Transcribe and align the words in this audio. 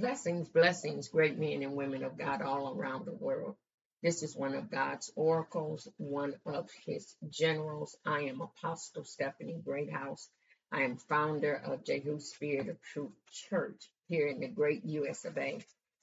Blessings, 0.00 0.48
blessings, 0.48 1.08
great 1.08 1.38
men 1.38 1.62
and 1.62 1.76
women 1.76 2.04
of 2.04 2.16
God 2.16 2.40
all 2.40 2.74
around 2.74 3.04
the 3.04 3.12
world. 3.12 3.54
This 4.02 4.22
is 4.22 4.34
one 4.34 4.54
of 4.54 4.70
God's 4.70 5.12
oracles, 5.14 5.86
one 5.98 6.36
of 6.46 6.70
his 6.86 7.14
generals. 7.28 7.94
I 8.06 8.20
am 8.20 8.40
Apostle 8.40 9.04
Stephanie 9.04 9.60
Greathouse. 9.62 10.30
I 10.72 10.84
am 10.84 10.96
founder 10.96 11.54
of 11.54 11.84
Jehu 11.84 12.18
Spirit 12.18 12.70
of 12.70 12.80
Truth 12.80 13.12
Church 13.50 13.90
here 14.08 14.26
in 14.26 14.40
the 14.40 14.48
great 14.48 14.86
US 14.86 15.26
of 15.26 15.36
A. 15.36 15.58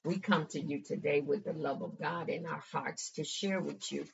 We 0.05 0.19
come 0.19 0.45
to 0.51 0.59
you 0.59 0.83
today 0.83 1.21
with 1.21 1.43
the 1.43 1.53
love 1.53 1.81
of 1.81 1.99
God 1.99 2.29
in 2.29 2.45
our 2.45 2.63
hearts 2.71 3.13
to 3.13 3.23
share 3.23 3.59
with 3.59 3.91
you 3.91 4.05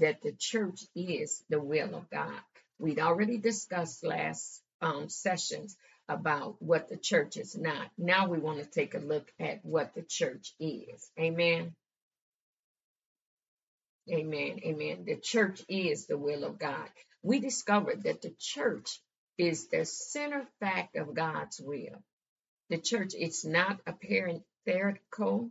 that 0.00 0.20
the 0.20 0.32
church 0.36 0.80
is 0.96 1.44
the 1.48 1.60
will 1.60 1.94
of 1.94 2.10
God. 2.10 2.40
We'd 2.80 2.98
already 2.98 3.38
discussed 3.38 4.04
last 4.04 4.60
um, 4.80 5.08
sessions 5.08 5.76
about 6.08 6.56
what 6.60 6.88
the 6.88 6.96
church 6.96 7.36
is 7.36 7.56
not. 7.56 7.88
Now 7.98 8.28
we 8.28 8.38
want 8.38 8.58
to 8.58 8.64
take 8.64 8.94
a 8.94 8.98
look 8.98 9.30
at 9.38 9.64
what 9.64 9.94
the 9.94 10.02
church 10.02 10.54
is. 10.58 11.10
Amen. 11.18 11.74
Amen. 14.10 14.60
Amen. 14.64 15.04
The 15.04 15.16
church 15.16 15.62
is 15.68 16.06
the 16.06 16.16
will 16.16 16.44
of 16.44 16.58
God. 16.58 16.88
We 17.22 17.40
discovered 17.40 18.04
that 18.04 18.22
the 18.22 18.34
church 18.38 19.00
is 19.36 19.68
the 19.68 19.84
center 19.84 20.46
fact 20.60 20.96
of 20.96 21.14
God's 21.14 21.60
will. 21.60 22.02
The 22.70 22.78
church 22.78 23.14
is 23.14 23.44
not 23.44 23.80
a 23.86 23.92
parenthetical 23.92 25.50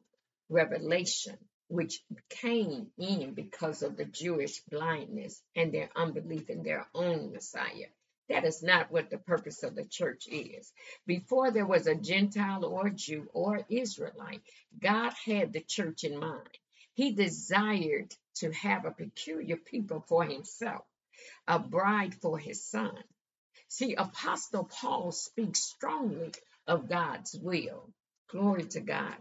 revelation 0.50 1.38
which 1.68 2.02
came 2.30 2.88
in 2.98 3.34
because 3.34 3.84
of 3.84 3.98
the 3.98 4.06
Jewish 4.06 4.62
blindness 4.70 5.42
and 5.56 5.74
their 5.74 5.90
unbelief 5.96 6.50
in 6.50 6.64
their 6.64 6.88
own 6.94 7.34
Messiah. 7.34 7.88
That 8.30 8.46
is 8.46 8.64
not 8.64 8.92
what 8.92 9.10
the 9.10 9.20
purpose 9.20 9.64
of 9.64 9.76
the 9.76 9.86
church 9.86 10.28
is. 10.28 10.74
Before 11.08 11.52
there 11.52 11.66
was 11.68 11.88
a 11.88 11.96
Gentile 11.96 12.66
or 12.66 12.90
Jew 12.90 13.30
or 13.34 13.66
Israelite, 13.70 14.42
God 14.80 15.14
had 15.26 15.54
the 15.54 15.62
church 15.62 16.04
in 16.04 16.20
mind. 16.20 16.60
He 16.96 17.14
desired 17.14 18.14
to 18.38 18.52
have 18.52 18.86
a 18.86 18.92
peculiar 18.92 19.58
people 19.58 20.06
for 20.08 20.26
himself, 20.26 20.86
a 21.48 21.60
bride 21.60 22.16
for 22.16 22.40
his 22.40 22.66
son. 22.66 22.98
See, 23.70 23.96
Apostle 23.96 24.66
Paul 24.66 25.12
speaks 25.12 25.62
strongly 25.62 26.34
of 26.68 26.90
God's 26.90 27.36
will. 27.36 27.92
Glory 28.30 28.66
to 28.66 28.82
God. 28.82 29.16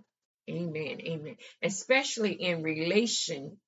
Amen. 0.51 1.01
Amen. 1.03 1.37
Especially 1.63 2.33
in 2.33 2.63
relation 2.63 3.59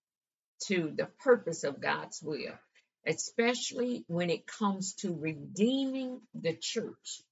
to 0.66 0.92
the 0.96 1.06
purpose 1.20 1.64
of 1.64 1.80
God's 1.80 2.22
will 2.22 2.54
especially 3.08 4.04
when 4.06 4.28
it 4.28 4.46
comes 4.46 4.92
to 4.96 5.14
redeeming 5.14 6.20
the 6.34 6.54
church. 6.54 7.22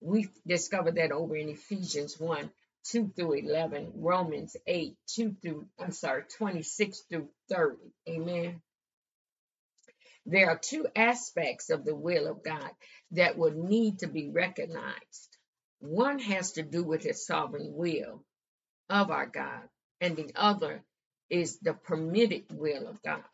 We 0.00 0.28
discovered 0.46 0.94
that 0.94 1.12
over 1.12 1.36
in 1.36 1.48
Ephesians 1.48 2.18
1 2.18 2.50
2 2.84 3.12
through 3.14 3.34
11, 3.34 3.92
Romans 3.96 4.56
8 4.66 4.96
2 5.08 5.36
through, 5.42 5.66
I'm 5.78 5.92
sorry, 5.92 6.24
26 6.38 7.00
through 7.08 7.28
30. 7.48 7.76
Amen. 8.08 8.60
There 10.24 10.50
are 10.50 10.58
two 10.58 10.86
aspects 10.94 11.70
of 11.70 11.84
the 11.84 11.94
will 11.94 12.28
of 12.28 12.44
God 12.44 12.70
that 13.12 13.36
would 13.36 13.56
need 13.56 14.00
to 14.00 14.06
be 14.06 14.30
recognized. 14.30 15.36
One 15.80 16.20
has 16.20 16.52
to 16.52 16.62
do 16.62 16.84
with 16.84 17.02
his 17.02 17.26
sovereign 17.26 17.72
will 17.74 18.24
of 18.88 19.10
our 19.10 19.26
God, 19.26 19.68
and 20.00 20.16
the 20.16 20.30
other 20.36 20.84
is 21.28 21.58
the 21.58 21.74
permitted 21.74 22.44
will 22.52 22.86
of 22.86 23.02
God. 23.02 23.24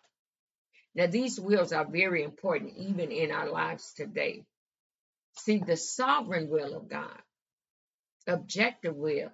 Now, 0.95 1.07
these 1.07 1.39
wills 1.39 1.73
are 1.73 1.85
very 1.85 2.23
important 2.23 2.77
even 2.77 3.13
in 3.13 3.31
our 3.31 3.49
lives 3.49 3.93
today. 3.95 4.45
See, 5.39 5.59
the 5.59 5.77
sovereign 5.77 6.49
will 6.49 6.75
of 6.77 6.89
God, 6.89 7.23
objective 8.27 8.97
will, 8.97 9.31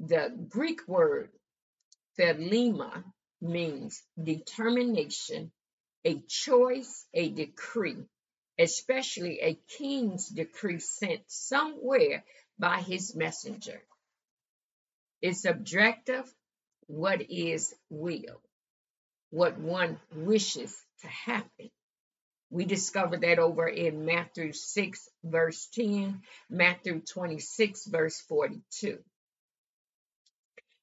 the 0.00 0.30
Greek 0.48 0.86
word 0.86 1.30
thelema 2.18 3.04
means 3.40 4.02
determination, 4.22 5.52
a 6.04 6.20
choice, 6.28 7.06
a 7.14 7.30
decree, 7.30 8.04
especially 8.58 9.40
a 9.40 9.58
king's 9.78 10.28
decree 10.28 10.80
sent 10.80 11.22
somewhere 11.28 12.24
by 12.58 12.80
his 12.80 13.14
messenger. 13.14 13.80
It's 15.22 15.44
objective, 15.44 16.32
what 16.86 17.30
is 17.30 17.74
will, 17.90 18.40
what 19.30 19.58
one 19.58 19.98
wishes 20.14 20.76
to 21.00 21.08
happen. 21.08 21.70
We 22.50 22.64
discover 22.64 23.18
that 23.18 23.38
over 23.38 23.68
in 23.68 24.06
Matthew 24.06 24.52
6, 24.52 25.08
verse 25.24 25.68
10, 25.74 26.22
Matthew 26.48 27.00
26, 27.00 27.86
verse 27.86 28.20
42. 28.22 28.98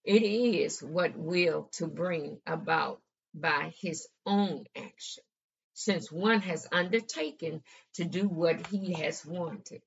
It 0.04 0.22
is 0.22 0.84
what 0.84 1.18
will 1.18 1.70
to 1.74 1.88
bring 1.88 2.40
about 2.46 3.02
by 3.34 3.74
his 3.82 4.08
own 4.28 4.66
action, 4.76 5.24
since 5.74 6.12
one 6.12 6.42
has 6.42 6.68
undertaken 6.72 7.64
to 7.96 8.06
do 8.06 8.28
what 8.28 8.68
he 8.68 8.94
has 8.94 9.26
wanted. 9.26 9.82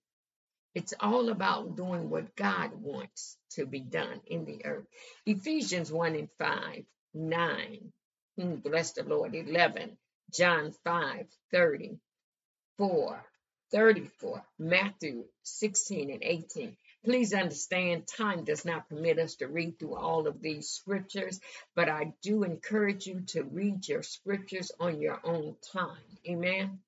It's 0.74 0.94
all 1.00 1.28
about 1.30 1.76
doing 1.76 2.10
what 2.10 2.36
God 2.36 2.72
wants 2.74 3.36
to 3.52 3.66
be 3.66 3.80
done 3.80 4.20
in 4.26 4.44
the 4.44 4.64
earth. 4.66 4.86
Ephesians 5.26 5.90
1 5.90 6.14
and 6.16 6.28
5, 6.38 6.84
9, 7.14 7.92
bless 8.38 8.92
the 8.92 9.02
Lord, 9.02 9.34
11, 9.34 9.98
John 10.32 10.72
5 10.84 11.26
34, 11.50 13.24
34, 13.72 14.44
Matthew 14.58 15.24
16 15.42 16.10
and 16.10 16.22
18. 16.22 16.76
Please 17.04 17.34
understand, 17.34 18.06
time 18.06 18.44
does 18.44 18.64
not 18.64 18.88
permit 18.88 19.18
us 19.18 19.34
to 19.36 19.48
read 19.48 19.78
through 19.78 19.96
all 19.96 20.28
of 20.28 20.40
these 20.40 20.68
scriptures, 20.68 21.40
but 21.74 21.88
I 21.88 22.12
do 22.22 22.44
encourage 22.44 23.06
you 23.06 23.22
to 23.28 23.42
read 23.42 23.88
your 23.88 24.02
scriptures 24.04 24.70
on 24.78 25.00
your 25.00 25.20
own 25.24 25.56
time. 25.72 26.18
Amen. 26.28 26.78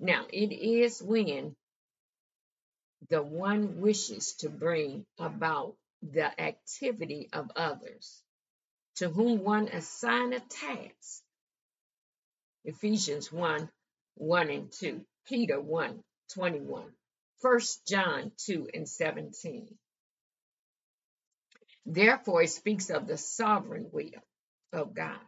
Now, 0.00 0.26
it 0.32 0.52
is 0.52 1.00
when 1.00 1.54
the 3.10 3.22
one 3.22 3.80
wishes 3.80 4.34
to 4.40 4.48
bring 4.48 5.06
about 5.18 5.76
the 6.02 6.40
activity 6.40 7.28
of 7.32 7.50
others 7.54 8.23
to 8.96 9.08
whom 9.08 9.42
one 9.42 9.68
assign 9.68 10.32
a 10.32 10.40
task 10.40 11.22
Ephesians 12.64 13.30
1 13.30 13.68
1 14.16 14.50
and 14.50 14.72
2, 14.72 15.04
Peter 15.26 15.60
1 15.60 16.02
21, 16.32 16.84
1 17.40 17.60
John 17.86 18.32
2 18.38 18.68
and 18.72 18.88
17. 18.88 19.76
Therefore, 21.84 22.42
it 22.42 22.48
speaks 22.48 22.88
of 22.88 23.06
the 23.06 23.18
sovereign 23.18 23.90
will 23.92 24.22
of 24.72 24.94
God, 24.94 25.18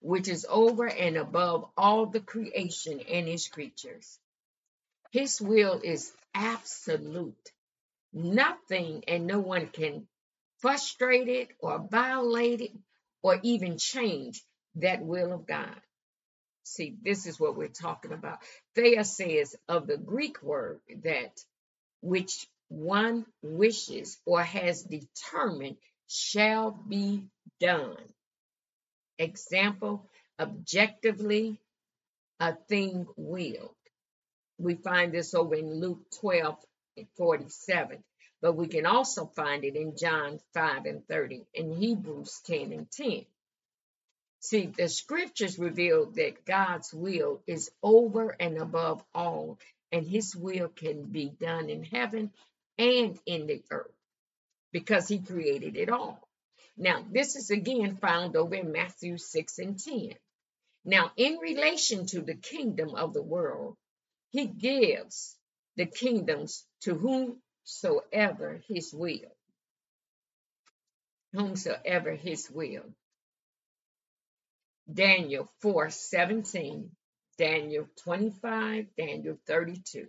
which 0.00 0.28
is 0.28 0.44
over 0.48 0.88
and 0.88 1.16
above 1.16 1.70
all 1.76 2.06
the 2.06 2.20
creation 2.20 3.00
and 3.00 3.28
his 3.28 3.46
creatures. 3.46 4.18
His 5.12 5.40
will 5.40 5.80
is 5.84 6.12
absolute. 6.34 7.52
Nothing 8.12 9.04
and 9.06 9.26
no 9.26 9.38
one 9.38 9.68
can 9.68 10.08
frustrate 10.58 11.28
it 11.28 11.50
or 11.60 11.78
violate 11.78 12.60
it 12.62 12.72
or 13.22 13.38
even 13.42 13.78
change 13.78 14.42
that 14.76 15.02
will 15.02 15.32
of 15.32 15.46
God. 15.46 15.80
See, 16.64 16.96
this 17.02 17.26
is 17.26 17.40
what 17.40 17.56
we're 17.56 17.68
talking 17.68 18.12
about. 18.12 18.38
Thea 18.74 19.04
says 19.04 19.56
of 19.68 19.86
the 19.86 19.96
Greek 19.96 20.42
word 20.42 20.80
that 21.02 21.40
which 22.00 22.46
one 22.68 23.26
wishes 23.42 24.18
or 24.24 24.42
has 24.42 24.82
determined 24.82 25.76
shall 26.08 26.70
be 26.70 27.24
done. 27.60 27.96
Example, 29.18 30.08
objectively, 30.38 31.58
a 32.40 32.54
thing 32.68 33.06
willed. 33.16 33.74
We 34.58 34.74
find 34.76 35.12
this 35.12 35.34
over 35.34 35.54
in 35.54 35.80
Luke 35.80 36.00
12 36.20 36.56
and 36.96 37.06
47, 37.16 38.02
but 38.42 38.56
we 38.56 38.66
can 38.66 38.84
also 38.84 39.24
find 39.24 39.64
it 39.64 39.76
in 39.76 39.96
John 39.96 40.40
5 40.52 40.84
and 40.84 41.06
30 41.06 41.46
and 41.56 41.72
Hebrews 41.72 42.40
10 42.44 42.72
and 42.72 42.90
10. 42.90 43.24
See, 44.40 44.66
the 44.66 44.88
scriptures 44.88 45.58
reveal 45.58 46.06
that 46.16 46.44
God's 46.44 46.92
will 46.92 47.40
is 47.46 47.70
over 47.80 48.36
and 48.40 48.58
above 48.58 49.04
all, 49.14 49.58
and 49.92 50.04
his 50.04 50.34
will 50.34 50.68
can 50.68 51.04
be 51.04 51.30
done 51.30 51.70
in 51.70 51.84
heaven 51.84 52.32
and 52.76 53.16
in 53.24 53.46
the 53.46 53.62
earth 53.70 53.94
because 54.72 55.06
he 55.06 55.20
created 55.20 55.76
it 55.76 55.88
all. 55.88 56.28
Now, 56.76 57.04
this 57.08 57.36
is 57.36 57.50
again 57.50 57.96
found 57.96 58.34
over 58.34 58.56
in 58.56 58.72
Matthew 58.72 59.18
6 59.18 59.58
and 59.60 59.78
10. 59.78 60.14
Now, 60.84 61.12
in 61.16 61.36
relation 61.38 62.06
to 62.06 62.22
the 62.22 62.34
kingdom 62.34 62.96
of 62.96 63.12
the 63.12 63.22
world, 63.22 63.76
he 64.30 64.46
gives 64.46 65.36
the 65.76 65.86
kingdoms 65.86 66.66
to 66.80 66.94
whomsoever 67.64 68.60
his 68.68 68.92
will. 68.92 69.36
Whomsoever 71.32 72.12
his 72.12 72.50
will. 72.50 72.84
Daniel 74.92 75.50
4 75.60 75.90
17, 75.90 76.90
Daniel 77.38 77.88
25, 78.04 78.86
Daniel 78.96 79.38
32. 79.46 80.08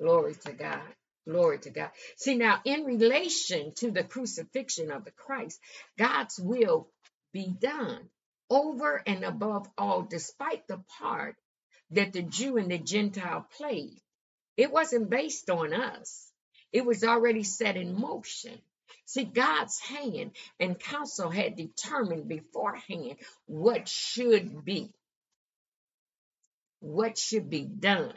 Glory 0.00 0.34
to 0.34 0.52
God. 0.52 0.94
Glory 1.26 1.58
to 1.58 1.70
God. 1.70 1.90
See, 2.16 2.36
now, 2.36 2.60
in 2.64 2.84
relation 2.84 3.72
to 3.76 3.90
the 3.90 4.04
crucifixion 4.04 4.90
of 4.90 5.04
the 5.04 5.10
Christ, 5.10 5.60
God's 5.98 6.40
will 6.40 6.88
be 7.32 7.46
done 7.46 8.08
over 8.48 9.02
and 9.06 9.24
above 9.24 9.68
all, 9.76 10.02
despite 10.02 10.66
the 10.66 10.82
part 10.98 11.36
that 11.90 12.12
the 12.12 12.22
Jew 12.22 12.56
and 12.56 12.70
the 12.70 12.78
Gentile 12.78 13.46
played. 13.56 14.00
It 14.60 14.70
wasn't 14.70 15.08
based 15.08 15.48
on 15.48 15.72
us, 15.72 16.30
it 16.70 16.84
was 16.84 17.02
already 17.02 17.44
set 17.44 17.78
in 17.78 17.98
motion. 17.98 18.60
See, 19.06 19.24
God's 19.24 19.80
hand 19.80 20.32
and 20.60 20.78
counsel 20.78 21.30
had 21.30 21.56
determined 21.56 22.28
beforehand 22.28 23.16
what 23.46 23.88
should 23.88 24.62
be, 24.62 24.92
what 26.80 27.16
should 27.16 27.48
be 27.48 27.62
done, 27.62 28.12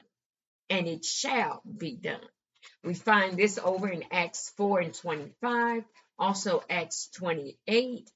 and 0.70 0.86
it 0.86 1.06
shall 1.06 1.62
be 1.66 1.96
done. 1.96 2.28
We 2.84 2.94
find 2.94 3.38
this 3.38 3.58
over 3.58 3.88
in 3.88 4.04
Acts 4.12 4.52
4 4.58 4.82
and 4.82 4.94
25, 4.94 5.86
also 6.20 6.62
Acts 6.70 7.08
28 7.14 8.12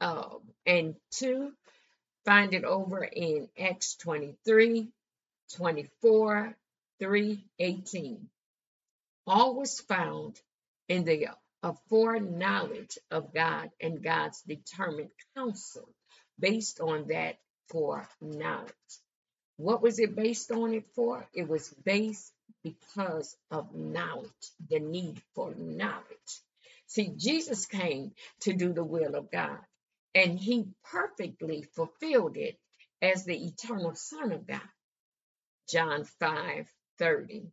um, 0.00 0.40
and 0.64 0.94
2. 1.10 1.52
Find 2.24 2.54
it 2.54 2.64
over 2.64 3.04
in 3.04 3.50
Acts 3.58 3.96
23, 3.96 4.88
24, 5.56 6.56
3, 7.00 7.44
18. 7.58 8.28
All 9.26 9.54
was 9.54 9.80
found 9.80 10.40
in 10.88 11.04
the 11.04 11.28
foreknowledge 11.88 12.98
of 13.10 13.34
God 13.34 13.70
and 13.80 14.02
God's 14.02 14.40
determined 14.42 15.10
counsel 15.36 15.88
based 16.38 16.80
on 16.80 17.08
that 17.08 17.36
foreknowledge. 17.68 18.72
What 19.56 19.82
was 19.82 19.98
it 19.98 20.14
based 20.14 20.52
on 20.52 20.74
it 20.74 20.86
for? 20.94 21.26
It 21.34 21.48
was 21.48 21.68
based 21.84 22.32
because 22.62 23.36
of 23.50 23.74
knowledge, 23.74 24.30
the 24.68 24.78
need 24.78 25.20
for 25.34 25.54
knowledge. 25.54 26.42
See, 26.86 27.12
Jesus 27.16 27.66
came 27.66 28.12
to 28.42 28.52
do 28.52 28.72
the 28.72 28.84
will 28.84 29.16
of 29.16 29.30
God, 29.30 29.58
and 30.14 30.38
he 30.38 30.68
perfectly 30.84 31.62
fulfilled 31.74 32.36
it 32.36 32.58
as 33.02 33.24
the 33.24 33.46
eternal 33.46 33.94
Son 33.94 34.32
of 34.32 34.46
God. 34.46 34.60
John 35.68 36.04
5 36.20 36.66
30, 36.98 37.46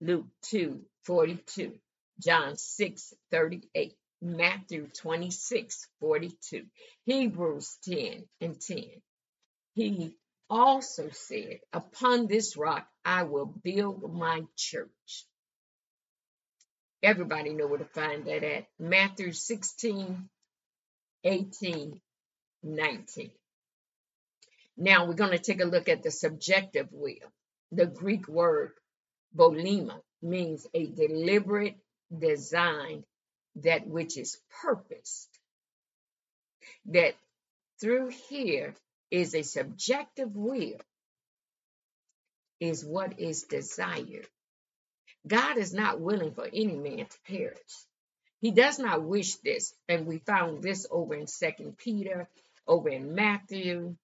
Luke 0.00 0.26
2 0.42 0.80
42, 1.04 1.72
John 2.20 2.56
6 2.56 3.14
38, 3.30 3.94
Matthew 4.22 4.88
26 4.88 5.88
42, 6.00 6.64
Hebrews 7.04 7.78
10 7.84 8.24
and 8.40 8.60
10. 8.60 8.84
He 9.74 10.16
also 10.50 11.10
said, 11.10 11.60
Upon 11.72 12.26
this 12.26 12.56
rock 12.56 12.86
I 13.04 13.24
will 13.24 13.46
build 13.46 14.12
my 14.14 14.42
church. 14.56 15.26
Everybody 17.02 17.52
know 17.52 17.66
where 17.66 17.78
to 17.78 17.84
find 17.84 18.24
that 18.26 18.44
at. 18.44 18.66
Matthew 18.78 19.32
16, 19.32 20.28
18, 21.24 22.00
19. 22.62 23.30
Now 24.76 25.06
we're 25.06 25.14
going 25.14 25.30
to 25.32 25.38
take 25.38 25.60
a 25.60 25.66
look 25.66 25.88
at 25.88 26.02
the 26.02 26.10
subjective 26.10 26.88
will. 26.92 27.32
The 27.72 27.86
Greek 27.86 28.28
word 28.28 28.72
boulema 29.36 30.00
means 30.22 30.66
a 30.74 30.86
deliberate 30.86 31.76
design 32.16 33.04
that 33.56 33.86
which 33.86 34.16
is 34.16 34.38
purposed. 34.62 35.28
That 36.86 37.14
through 37.80 38.08
here 38.28 38.74
is 39.10 39.34
a 39.34 39.42
subjective 39.42 40.34
will, 40.34 40.80
is 42.60 42.84
what 42.84 43.18
is 43.20 43.42
desired. 43.44 44.28
God 45.26 45.58
is 45.58 45.72
not 45.72 46.00
willing 46.00 46.32
for 46.34 46.46
any 46.46 46.76
man 46.76 47.06
to 47.06 47.18
perish. 47.26 47.58
He 48.40 48.50
does 48.50 48.78
not 48.78 49.02
wish 49.02 49.36
this, 49.36 49.74
and 49.88 50.06
we 50.06 50.18
found 50.18 50.62
this 50.62 50.86
over 50.90 51.14
in 51.14 51.26
Second 51.26 51.78
Peter, 51.78 52.28
over 52.66 52.88
in 52.88 53.14
Matthew. 53.14 53.96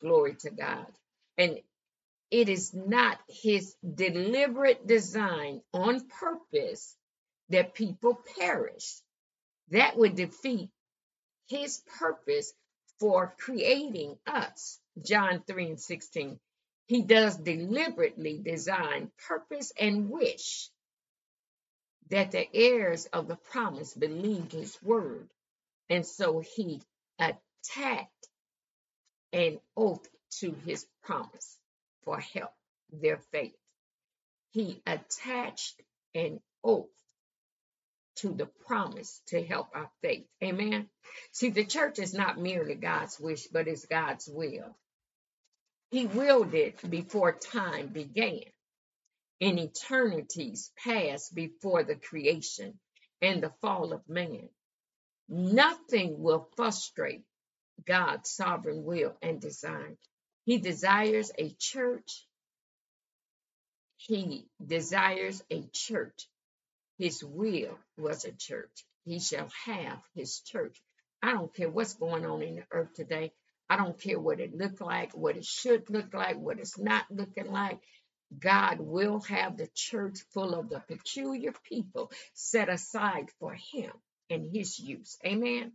Glory 0.00 0.34
to 0.40 0.50
God. 0.50 0.86
And 1.36 1.60
it 2.30 2.48
is 2.48 2.72
not 2.72 3.18
his 3.28 3.74
deliberate 3.82 4.86
design 4.86 5.62
on 5.72 6.06
purpose 6.08 6.96
that 7.48 7.74
people 7.74 8.22
perish. 8.38 9.00
That 9.70 9.96
would 9.96 10.14
defeat 10.14 10.70
his 11.48 11.82
purpose 11.98 12.52
for 13.00 13.34
creating 13.38 14.16
us. 14.26 14.78
John 15.04 15.42
3 15.46 15.70
and 15.70 15.80
16. 15.80 16.38
He 16.86 17.02
does 17.02 17.36
deliberately 17.36 18.38
design, 18.38 19.10
purpose, 19.26 19.72
and 19.78 20.10
wish 20.10 20.70
that 22.10 22.32
the 22.32 22.46
heirs 22.54 23.06
of 23.06 23.28
the 23.28 23.36
promise 23.36 23.94
believed 23.94 24.52
his 24.52 24.80
word. 24.82 25.28
And 25.88 26.06
so 26.06 26.40
he 26.40 26.82
attacked 27.18 28.28
an 29.32 29.60
oath 29.76 30.08
to 30.40 30.52
his 30.64 30.86
promise 31.02 31.59
for 32.04 32.20
help, 32.20 32.52
their 32.92 33.18
faith. 33.32 33.56
He 34.52 34.82
attached 34.86 35.80
an 36.14 36.40
oath 36.64 36.88
to 38.16 38.34
the 38.34 38.46
promise 38.46 39.22
to 39.28 39.42
help 39.42 39.68
our 39.74 39.90
faith. 40.02 40.26
Amen. 40.42 40.88
See, 41.32 41.50
the 41.50 41.64
church 41.64 41.98
is 41.98 42.12
not 42.12 42.38
merely 42.38 42.74
God's 42.74 43.18
wish, 43.18 43.46
but 43.46 43.68
it's 43.68 43.86
God's 43.86 44.28
will. 44.28 44.76
He 45.90 46.06
willed 46.06 46.54
it 46.54 46.88
before 46.88 47.32
time 47.32 47.88
began, 47.88 48.42
in 49.40 49.58
eternities 49.58 50.70
past 50.84 51.34
before 51.34 51.82
the 51.82 51.96
creation 51.96 52.78
and 53.22 53.42
the 53.42 53.52
fall 53.60 53.92
of 53.92 54.08
man. 54.08 54.48
Nothing 55.28 56.22
will 56.22 56.48
frustrate 56.56 57.22
God's 57.86 58.30
sovereign 58.30 58.84
will 58.84 59.16
and 59.22 59.40
design. 59.40 59.96
He 60.44 60.58
desires 60.58 61.32
a 61.38 61.50
church. 61.58 62.26
He 63.98 64.46
desires 64.64 65.42
a 65.50 65.62
church 65.72 66.22
his 66.98 67.24
will 67.24 67.78
was 67.98 68.24
a 68.24 68.32
church. 68.32 68.86
He 69.04 69.18
shall 69.20 69.50
have 69.66 70.00
his 70.14 70.40
church. 70.40 70.80
I 71.22 71.32
don't 71.32 71.54
care 71.54 71.70
what's 71.70 71.94
going 71.94 72.26
on 72.26 72.42
in 72.42 72.56
the 72.56 72.64
earth 72.72 72.94
today. 72.94 73.32
I 73.68 73.76
don't 73.76 74.00
care 74.00 74.20
what 74.20 74.40
it 74.40 74.54
looked 74.56 74.80
like, 74.80 75.12
what 75.16 75.36
it 75.36 75.44
should 75.46 75.90
look 75.90 76.14
like, 76.14 76.38
what 76.38 76.60
it's 76.60 76.78
not 76.78 77.06
looking 77.10 77.50
like. 77.50 77.80
God 78.38 78.80
will 78.80 79.20
have 79.22 79.56
the 79.56 79.68
church 79.74 80.20
full 80.32 80.54
of 80.54 80.68
the 80.70 80.80
peculiar 80.80 81.52
people 81.68 82.12
set 82.34 82.68
aside 82.68 83.30
for 83.40 83.54
him 83.54 83.92
and 84.30 84.54
his 84.54 84.78
use. 84.78 85.18
Amen. 85.26 85.72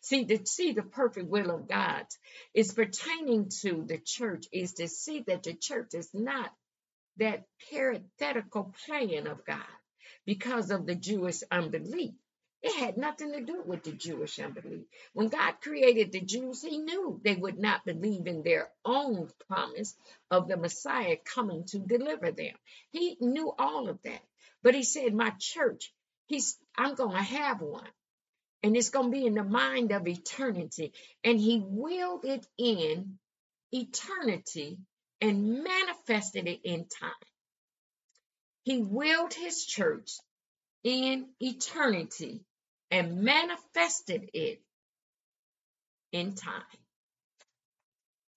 See, 0.00 0.24
to 0.26 0.46
see 0.46 0.72
the 0.72 0.82
perfect 0.82 1.28
will 1.28 1.50
of 1.50 1.68
God 1.68 2.06
is 2.54 2.72
pertaining 2.72 3.50
to 3.62 3.84
the 3.86 3.98
church, 3.98 4.46
is 4.52 4.74
to 4.74 4.88
see 4.88 5.24
that 5.26 5.44
the 5.44 5.54
church 5.54 5.94
is 5.94 6.10
not 6.14 6.50
that 7.18 7.44
parenthetical 7.70 8.74
plan 8.86 9.26
of 9.26 9.44
God 9.44 9.58
because 10.24 10.70
of 10.70 10.86
the 10.86 10.94
Jewish 10.94 11.42
unbelief. 11.50 12.14
It 12.62 12.76
had 12.76 12.96
nothing 12.96 13.32
to 13.32 13.42
do 13.42 13.62
with 13.66 13.82
the 13.82 13.92
Jewish 13.92 14.38
unbelief. 14.38 14.86
When 15.12 15.28
God 15.28 15.54
created 15.60 16.12
the 16.12 16.20
Jews, 16.20 16.62
He 16.62 16.78
knew 16.78 17.20
they 17.22 17.34
would 17.34 17.58
not 17.58 17.84
believe 17.84 18.26
in 18.26 18.42
their 18.42 18.70
own 18.84 19.28
promise 19.48 19.94
of 20.30 20.48
the 20.48 20.56
Messiah 20.56 21.16
coming 21.24 21.64
to 21.66 21.78
deliver 21.78 22.30
them. 22.30 22.54
He 22.90 23.18
knew 23.20 23.52
all 23.58 23.88
of 23.88 24.00
that. 24.04 24.22
But 24.62 24.74
He 24.74 24.82
said, 24.82 25.12
My 25.12 25.32
church, 25.38 25.92
He's 26.26 26.56
I'm 26.76 26.94
gonna 26.94 27.22
have 27.22 27.60
one. 27.60 27.88
And 28.64 28.76
it's 28.76 28.90
gonna 28.90 29.10
be 29.10 29.26
in 29.26 29.34
the 29.34 29.44
mind 29.44 29.92
of 29.92 30.08
eternity. 30.08 30.94
And 31.24 31.38
He 31.38 31.62
willed 31.64 32.24
it 32.24 32.46
in 32.58 33.20
eternity 33.72 34.78
and 35.20 35.62
manifested 35.64 36.48
it 36.48 36.62
in 36.64 36.88
time. 36.88 37.12
He 38.64 38.78
willed 38.78 39.34
his 39.34 39.66
church 39.66 40.12
in 40.84 41.28
eternity 41.40 42.44
and 42.90 43.22
manifested 43.22 44.30
it 44.32 44.62
in 46.12 46.34
time. 46.34 46.62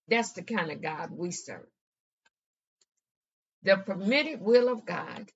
That's 0.09 0.33
the 0.33 0.43
kind 0.43 0.71
of 0.71 0.81
God 0.81 1.11
we 1.11 1.31
serve. 1.31 1.67
The 3.63 3.77
permitted 3.77 4.41
will 4.41 4.69
of 4.69 4.85
God. 4.85 5.31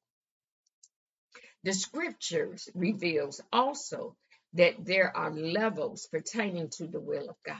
The 1.64 1.74
scriptures 1.74 2.70
reveals 2.74 3.42
also 3.54 4.16
that 4.54 4.86
there 4.86 5.16
are 5.16 5.32
levels 5.32 6.08
pertaining 6.08 6.70
to 6.70 6.88
the 6.88 7.00
will 7.00 7.30
of 7.30 7.36
God. 7.46 7.58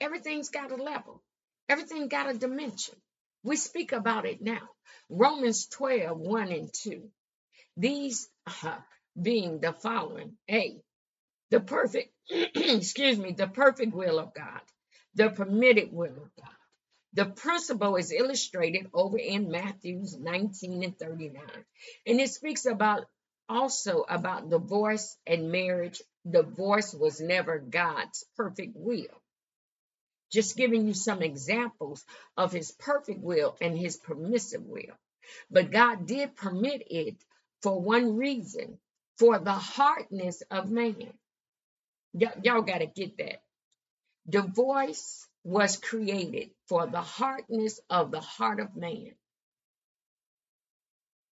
Everything's 0.00 0.50
got 0.50 0.72
a 0.72 0.76
level. 0.76 1.22
Everything 1.68 2.08
got 2.08 2.30
a 2.30 2.38
dimension. 2.38 2.94
We 3.42 3.56
speak 3.56 3.92
about 3.92 4.26
it 4.26 4.40
now. 4.42 4.68
Romans 5.08 5.66
12, 5.68 6.18
1 6.18 6.52
and 6.52 6.70
2. 6.72 7.02
These 7.76 8.28
uh, 8.64 8.76
being 9.20 9.60
the 9.60 9.72
following 9.72 10.36
A, 10.50 10.80
the 11.50 11.60
perfect, 11.60 12.12
excuse 12.30 13.18
me, 13.18 13.32
the 13.32 13.48
perfect 13.48 13.94
will 13.94 14.18
of 14.18 14.34
God, 14.34 14.60
the 15.14 15.30
permitted 15.30 15.92
will 15.92 16.10
of 16.10 16.36
God, 16.36 16.56
The 17.14 17.26
principle 17.26 17.96
is 17.96 18.12
illustrated 18.12 18.88
over 18.94 19.18
in 19.18 19.50
Matthews 19.50 20.16
19 20.18 20.84
and 20.84 20.98
39. 20.98 21.42
And 22.06 22.20
it 22.20 22.30
speaks 22.30 22.66
about 22.66 23.06
also 23.50 24.04
about 24.08 24.50
divorce 24.50 25.16
and 25.26 25.52
marriage. 25.52 26.00
Divorce 26.30 26.94
was 26.94 27.20
never 27.20 27.58
God's 27.58 28.24
perfect 28.36 28.74
will. 28.76 29.22
Just 30.32 30.56
giving 30.56 30.86
you 30.86 30.94
some 30.94 31.22
examples 31.22 32.04
of 32.36 32.52
his 32.52 32.70
perfect 32.72 33.20
will 33.20 33.56
and 33.60 33.76
his 33.76 33.96
permissive 33.96 34.62
will. 34.64 34.96
But 35.50 35.72
God 35.72 36.06
did 36.06 36.36
permit 36.36 36.84
it 36.90 37.16
for 37.62 37.80
one 37.80 38.16
reason 38.16 38.78
for 39.18 39.38
the 39.38 39.52
hardness 39.52 40.42
of 40.50 40.70
man. 40.70 41.12
Y- 42.12 42.32
y'all 42.44 42.62
got 42.62 42.78
to 42.78 42.86
get 42.86 43.18
that. 43.18 43.42
Divorce 44.28 45.26
was 45.44 45.76
created 45.76 46.50
for 46.68 46.86
the 46.86 47.00
hardness 47.02 47.80
of 47.90 48.12
the 48.12 48.20
heart 48.20 48.60
of 48.60 48.76
man. 48.76 49.12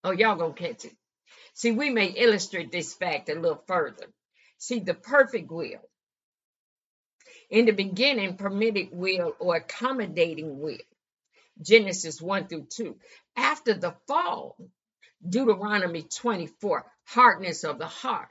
Oh, 0.05 0.13
y'all 0.13 0.37
gonna 0.37 0.55
catch 0.55 0.85
it. 0.87 0.97
See, 1.55 1.73
we 1.73 1.91
may 1.91 2.07
illustrate 2.07 2.71
this 2.71 2.95
fact 2.95 3.29
a 3.29 3.35
little 3.35 3.63
further. 3.67 4.07
See, 4.59 4.81
the 4.81 4.95
perfect 4.95 5.51
will. 5.51 5.89
In 7.51 7.65
the 7.65 7.73
beginning, 7.73 8.37
permitted 8.37 8.89
will 8.93 9.35
or 9.39 9.57
accommodating 9.57 10.61
will. 10.61 10.79
Genesis 11.61 12.21
1 12.21 12.49
through 12.49 12.67
2. 12.71 12.97
After 13.37 13.75
the 13.75 13.95
fall, 14.07 14.57
Deuteronomy 15.27 16.03
24, 16.03 16.85
hardness 17.05 17.65
of 17.65 17.79
the 17.79 17.87
heart. 17.87 18.29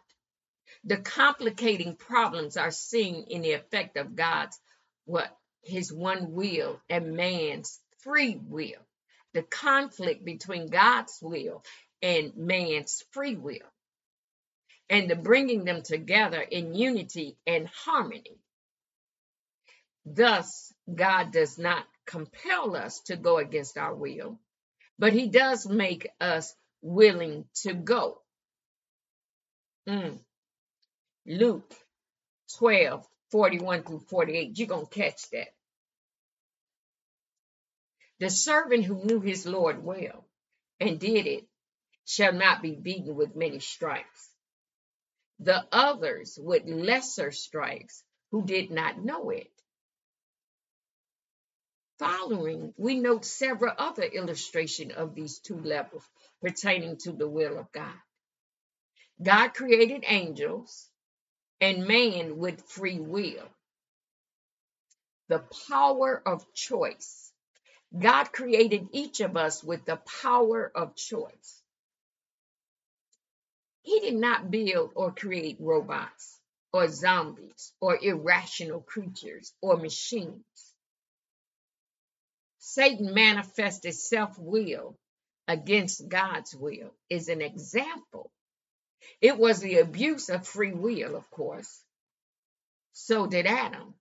The 0.83 0.97
complicating 0.97 1.95
problems 1.95 2.55
are 2.55 2.71
seen 2.71 3.25
in 3.29 3.41
the 3.41 3.53
effect 3.53 3.97
of 3.97 4.15
God's 4.15 4.59
what 5.05 5.35
his 5.63 5.91
one 5.91 6.31
will 6.33 6.79
and 6.89 7.15
man's 7.15 7.79
free 7.99 8.39
will. 8.41 8.85
The 9.33 9.43
conflict 9.43 10.23
between 10.23 10.67
God's 10.67 11.19
will 11.21 11.63
and 12.01 12.35
man's 12.35 13.03
free 13.11 13.35
will, 13.35 13.71
and 14.89 15.09
the 15.09 15.15
bringing 15.15 15.65
them 15.65 15.81
together 15.81 16.41
in 16.41 16.75
unity 16.75 17.37
and 17.45 17.67
harmony. 17.67 18.39
Thus, 20.05 20.73
God 20.93 21.31
does 21.31 21.57
not 21.57 21.85
compel 22.05 22.75
us 22.75 23.01
to 23.01 23.17
go 23.17 23.37
against 23.37 23.77
our 23.77 23.93
will, 23.93 24.39
but 24.97 25.13
he 25.13 25.27
does 25.27 25.67
make 25.67 26.09
us 26.21 26.55
willing 26.81 27.45
to 27.63 27.73
go. 27.73 28.21
Mm. 29.87 30.19
Luke 31.25 31.73
12, 32.57 33.05
41 33.31 33.83
through 33.83 33.99
48. 34.09 34.57
You're 34.57 34.67
going 34.67 34.85
to 34.85 34.99
catch 34.99 35.29
that. 35.31 35.49
The 38.19 38.29
servant 38.29 38.85
who 38.85 39.03
knew 39.03 39.19
his 39.19 39.45
Lord 39.45 39.83
well 39.83 40.25
and 40.79 40.99
did 40.99 41.27
it 41.27 41.45
shall 42.07 42.33
not 42.33 42.63
be 42.63 42.71
beaten 42.75 43.15
with 43.15 43.37
many 43.37 43.59
stripes. 43.59 44.31
The 45.39 45.65
others 45.71 46.39
with 46.41 46.65
lesser 46.65 47.31
stripes 47.31 48.03
who 48.31 48.45
did 48.45 48.71
not 48.71 49.03
know 49.03 49.29
it. 49.31 49.51
Following, 51.99 52.73
we 52.77 52.99
note 52.99 53.25
several 53.25 53.73
other 53.77 54.03
illustrations 54.03 54.93
of 54.95 55.15
these 55.15 55.39
two 55.39 55.59
levels 55.61 56.03
pertaining 56.41 56.97
to 56.99 57.11
the 57.13 57.29
will 57.29 57.59
of 57.59 57.71
God. 57.71 57.93
God 59.21 59.49
created 59.49 60.03
angels 60.07 60.89
and 61.61 61.87
man 61.87 62.37
with 62.37 62.63
free 62.69 62.99
will. 62.99 63.47
The 65.29 65.43
power 65.69 66.21
of 66.25 66.53
choice. 66.53 67.31
God 67.97 68.31
created 68.33 68.89
each 68.93 69.21
of 69.21 69.37
us 69.37 69.63
with 69.63 69.85
the 69.85 69.97
power 70.21 70.71
of 70.75 70.95
choice. 70.95 71.63
He 73.87 74.01
did 74.01 74.15
not 74.15 74.51
build 74.51 74.91
or 74.95 75.13
create 75.13 75.55
robots 75.61 76.41
or 76.73 76.89
zombies 76.89 77.71
or 77.79 77.97
irrational 77.97 78.81
creatures 78.81 79.53
or 79.61 79.77
machines. 79.77 80.43
Satan 82.59 83.13
manifested 83.13 83.93
self 83.93 84.37
will 84.37 84.97
against 85.47 86.09
God's 86.09 86.53
will 86.53 86.93
is 87.09 87.29
an 87.29 87.41
example. 87.41 88.29
It 89.21 89.37
was 89.37 89.61
the 89.61 89.77
abuse 89.77 90.27
of 90.27 90.45
free 90.45 90.73
will, 90.73 91.15
of 91.15 91.31
course. 91.31 91.81
So 92.91 93.25
did 93.25 93.45
Adam. 93.45 93.93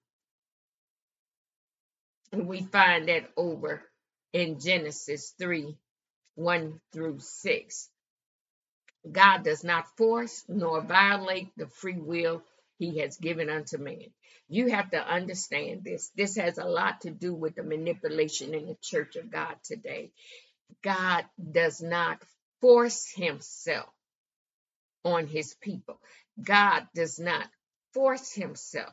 And 2.33 2.49
we 2.49 2.63
find 2.63 3.07
that 3.07 3.31
over 3.37 3.85
in 4.33 4.59
Genesis 4.59 5.33
3 5.39 5.77
1 6.35 6.81
through 6.93 7.21
6. 7.21 7.89
God 9.11 9.45
does 9.45 9.65
not 9.65 9.97
force 9.97 10.45
nor 10.49 10.81
violate 10.81 11.51
the 11.57 11.69
free 11.69 11.99
will 11.99 12.43
he 12.79 12.99
has 13.01 13.17
given 13.17 13.51
unto 13.51 13.79
man. 13.79 14.11
You 14.49 14.69
have 14.69 14.91
to 14.91 14.99
understand 14.99 15.85
this. 15.85 16.11
This 16.17 16.37
has 16.37 16.59
a 16.59 16.65
lot 16.65 17.03
to 17.03 17.11
do 17.11 17.35
with 17.35 17.57
the 17.57 17.63
manipulation 17.63 18.55
in 18.55 18.67
the 18.67 18.77
church 18.83 19.17
of 19.17 19.31
God 19.31 19.57
today. 19.65 20.13
God 20.83 21.25
does 21.53 21.83
not 21.83 22.23
force 22.61 23.11
himself 23.15 23.89
on 25.05 25.27
his 25.27 25.55
people. 25.55 26.01
God 26.43 26.87
does 26.95 27.19
not 27.19 27.47
force 27.95 28.33
himself 28.33 28.93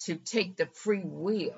to 0.00 0.16
take 0.16 0.56
the 0.56 0.66
free 0.66 1.04
will 1.04 1.54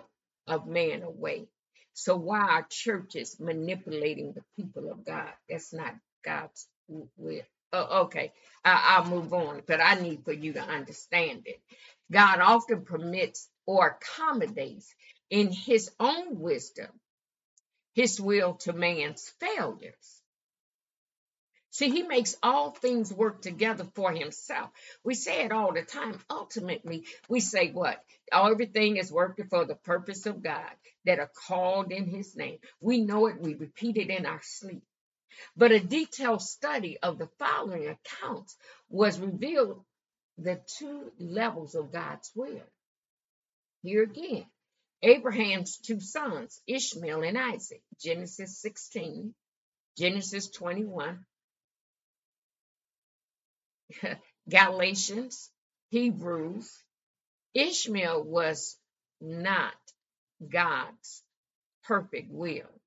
of 0.46 0.66
man 0.66 1.02
away. 1.02 1.48
So 1.94 2.16
why 2.16 2.40
are 2.40 2.66
churches 2.70 3.40
manipulating 3.40 4.32
the 4.32 4.44
people 4.56 4.90
of 4.90 5.04
God? 5.04 5.30
That's 5.48 5.72
not 5.72 5.94
God's 6.24 6.66
will. 6.88 7.42
Oh, 7.73 8.02
okay, 8.04 8.33
I, 8.64 8.97
I'll 8.99 9.11
move 9.11 9.33
on, 9.35 9.62
but 9.66 9.80
I 9.80 9.95
need 9.97 10.25
for 10.25 10.33
you 10.33 10.54
to 10.54 10.62
understand 10.62 11.42
it. 11.47 11.61
God 12.11 12.40
often 12.40 12.85
permits 12.85 13.49
or 13.66 13.99
accommodates 14.00 14.95
in 15.30 15.52
his 15.52 15.90
own 16.00 16.40
wisdom 16.40 16.88
his 17.95 18.21
will 18.21 18.54
to 18.54 18.73
man's 18.73 19.28
failures. 19.40 20.23
See, 21.71 21.90
he 21.90 22.02
makes 22.04 22.37
all 22.42 22.71
things 22.71 23.12
work 23.12 23.42
together 23.42 23.85
for 23.95 24.12
himself. 24.12 24.71
We 25.04 25.14
say 25.14 25.45
it 25.45 25.52
all 25.52 25.73
the 25.73 25.83
time. 25.83 26.18
Ultimately, 26.30 27.04
we 27.28 27.40
say 27.40 27.71
what? 27.73 28.02
Everything 28.33 28.97
is 28.97 29.12
working 29.12 29.49
for 29.49 29.64
the 29.64 29.75
purpose 29.75 30.26
of 30.26 30.42
God 30.42 30.71
that 31.04 31.18
are 31.18 31.30
called 31.49 31.92
in 31.92 32.07
his 32.07 32.37
name. 32.37 32.59
We 32.80 33.00
know 33.00 33.26
it, 33.26 33.40
we 33.40 33.54
repeat 33.54 33.97
it 33.97 34.11
in 34.11 34.26
our 34.26 34.40
sleep. 34.42 34.85
But 35.57 35.73
a 35.73 35.80
detailed 35.80 36.42
study 36.42 36.99
of 37.02 37.18
the 37.18 37.28
following 37.38 37.88
accounts 37.88 38.57
was 38.88 39.21
revealed 39.21 39.85
the 40.38 40.61
two 40.78 41.12
levels 41.18 41.75
of 41.75 41.92
God's 41.92 42.30
will. 42.35 42.62
Here 43.83 44.02
again, 44.04 44.47
Abraham's 45.02 45.78
two 45.78 46.00
sons, 46.00 46.61
Ishmael 46.66 47.23
and 47.23 47.38
Isaac, 47.38 47.83
Genesis 48.00 48.59
16, 48.61 49.35
Genesis 49.99 50.49
21, 50.50 51.25
Galatians, 54.49 55.50
Hebrews. 55.90 56.73
Ishmael 57.54 58.25
was 58.25 58.76
not 59.21 59.75
God's 60.47 61.23
perfect 61.85 62.30
will. 62.30 62.77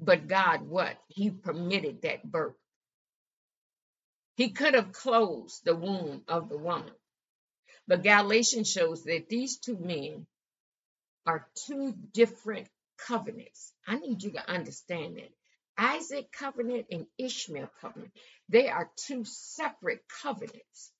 But 0.00 0.28
God, 0.28 0.62
what? 0.62 0.96
He 1.08 1.30
permitted 1.30 2.02
that 2.02 2.24
birth. 2.24 2.56
He 4.36 4.50
could 4.50 4.74
have 4.74 4.92
closed 4.92 5.64
the 5.64 5.76
womb 5.76 6.24
of 6.26 6.48
the 6.48 6.56
woman. 6.56 6.94
But 7.86 8.02
Galatians 8.02 8.70
shows 8.70 9.04
that 9.04 9.28
these 9.28 9.58
two 9.58 9.76
men 9.76 10.26
are 11.26 11.46
two 11.66 11.92
different 12.12 12.68
covenants. 12.96 13.72
I 13.86 13.98
need 13.98 14.22
you 14.22 14.32
to 14.32 14.50
understand 14.50 15.16
that. 15.16 15.30
Isaac 15.76 16.32
covenant 16.32 16.86
and 16.90 17.06
Ishmael 17.18 17.70
covenant, 17.80 18.12
they 18.48 18.68
are 18.68 18.90
two 18.96 19.24
separate 19.24 20.02
covenants. 20.22 20.92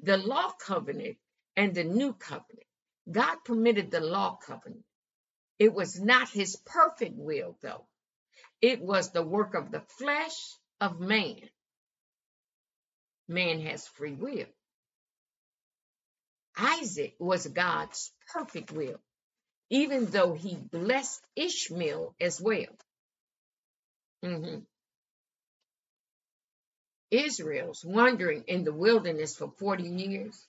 The 0.00 0.16
law 0.16 0.52
covenant 0.52 1.16
and 1.56 1.74
the 1.74 1.84
new 1.84 2.12
covenant. 2.12 2.66
God 3.10 3.36
permitted 3.44 3.90
the 3.90 4.00
law 4.00 4.36
covenant. 4.36 4.84
It 5.58 5.72
was 5.72 6.00
not 6.00 6.28
his 6.30 6.56
perfect 6.56 7.14
will, 7.16 7.56
though. 7.62 7.86
It 8.62 8.80
was 8.82 9.10
the 9.10 9.22
work 9.22 9.54
of 9.54 9.70
the 9.70 9.82
flesh 9.98 10.36
of 10.80 11.00
man. 11.00 11.40
Man 13.28 13.60
has 13.62 13.88
free 13.88 14.14
will. 14.14 14.46
Isaac 16.58 17.16
was 17.20 17.46
God's 17.48 18.12
perfect 18.32 18.72
will, 18.72 19.00
even 19.70 20.06
though 20.06 20.34
he 20.34 20.56
blessed 20.56 21.22
Ishmael 21.36 22.14
as 22.20 22.40
well. 22.40 22.76
Mhm. 24.24 24.66
Israel's 27.10 27.84
wandering 27.84 28.44
in 28.48 28.64
the 28.64 28.74
wilderness 28.74 29.36
for 29.36 29.52
40 29.58 29.84
years, 29.84 30.46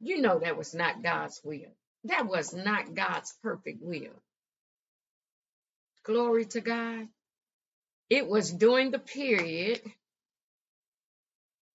you 0.00 0.20
know 0.20 0.40
that 0.40 0.58
was 0.58 0.74
not 0.74 1.02
God's 1.02 1.40
will. 1.44 1.74
That 2.04 2.26
was 2.26 2.54
not 2.54 2.94
God's 2.94 3.32
perfect 3.42 3.82
will. 3.82 4.22
Glory 6.04 6.46
to 6.46 6.60
God. 6.62 7.08
It 8.10 8.28
was 8.28 8.52
during 8.52 8.90
the 8.90 8.98
period 8.98 9.80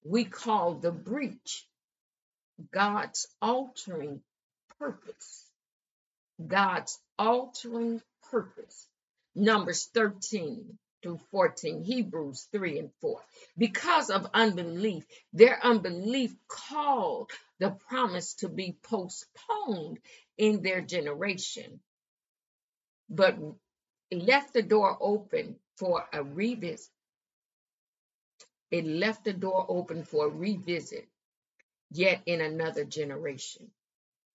we 0.03 0.25
call 0.25 0.75
the 0.75 0.91
breach, 0.91 1.67
God's 2.71 3.27
altering 3.41 4.21
purpose. 4.79 5.45
God's 6.45 6.99
altering 7.17 8.01
purpose. 8.29 8.87
Numbers 9.35 9.85
13 9.93 10.77
through 11.01 11.19
14, 11.31 11.83
Hebrews 11.83 12.47
3 12.51 12.79
and 12.79 12.91
4. 13.01 13.19
Because 13.57 14.09
of 14.09 14.29
unbelief, 14.33 15.05
their 15.33 15.63
unbelief 15.63 16.33
called 16.47 17.31
the 17.59 17.71
promise 17.71 18.35
to 18.35 18.49
be 18.49 18.77
postponed 18.83 19.99
in 20.37 20.61
their 20.61 20.81
generation, 20.81 21.79
but 23.09 23.37
left 24.11 24.53
the 24.53 24.63
door 24.63 24.97
open 24.99 25.55
for 25.77 26.05
a 26.11 26.23
revisit. 26.23 26.89
It 28.71 28.85
left 28.85 29.23
the 29.23 29.33
door 29.33 29.65
open 29.69 30.03
for 30.03 30.27
a 30.27 30.29
revisit, 30.29 31.07
yet 31.91 32.21
in 32.25 32.41
another 32.41 32.83
generation. 32.83 33.71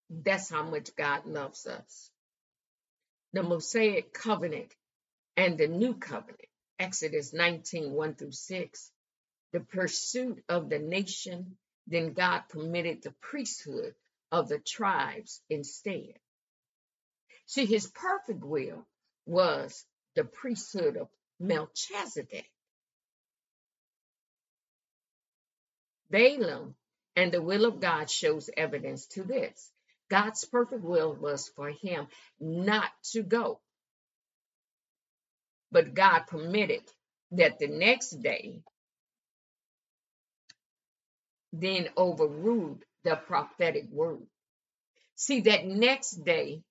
That's 0.09 0.49
how 0.49 0.63
much 0.63 0.95
God 0.97 1.27
loves 1.27 1.67
us. 1.67 2.11
The 3.33 3.43
Mosaic 3.43 4.13
covenant 4.13 4.75
and 5.37 5.59
the 5.59 5.69
new 5.69 5.95
covenant, 5.95 6.49
Exodus 6.79 7.33
19 7.33 7.93
1 7.93 8.15
through 8.15 8.33
6, 8.33 8.91
the 9.53 9.61
pursuit 9.61 10.43
of 10.49 10.69
the 10.69 10.79
nation, 10.79 11.57
then 11.87 12.13
God 12.13 12.43
permitted 12.49 13.03
the 13.03 13.15
priesthood 13.21 13.95
of 14.31 14.49
the 14.49 14.59
tribes 14.59 15.43
instead. 15.51 16.15
See, 17.47 17.67
his 17.67 17.87
perfect 17.87 18.43
will 18.43 18.87
was 19.27 19.85
the 20.15 20.25
priesthood 20.25 20.97
of 20.97 21.09
Melchizedek. 21.43 22.47
Balaam 26.11 26.77
and 27.17 27.33
the 27.33 27.43
will 27.43 27.67
of 27.67 27.81
God 27.81 28.11
shows 28.11 28.51
evidence 28.57 29.07
to 29.09 29.25
this. 29.25 29.71
God's 30.11 30.45
perfect 30.47 30.83
will 30.85 31.15
was 31.15 31.49
for 31.57 31.71
him 31.71 32.09
not 32.41 32.91
to 33.13 33.23
go. 33.23 33.61
But 35.73 35.95
God 35.95 36.25
permitted 36.29 36.83
that 37.33 37.59
the 37.59 37.69
next 37.69 38.11
day 38.23 38.61
then 41.53 41.89
overruled 41.97 42.85
the 43.05 43.17
prophetic 43.17 43.87
word. 43.91 44.27
See, 45.17 45.43
that 45.43 45.67
next 45.67 46.25
day, 46.25 46.63